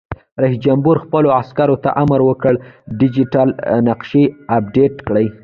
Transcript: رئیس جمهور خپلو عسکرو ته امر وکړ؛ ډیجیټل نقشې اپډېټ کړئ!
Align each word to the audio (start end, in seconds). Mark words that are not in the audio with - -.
رئیس 0.41 0.57
جمهور 0.65 0.97
خپلو 1.05 1.27
عسکرو 1.39 1.75
ته 1.83 1.89
امر 2.01 2.19
وکړ؛ 2.25 2.53
ډیجیټل 2.99 3.49
نقشې 3.87 4.23
اپډېټ 4.57 4.93
کړئ! 5.07 5.27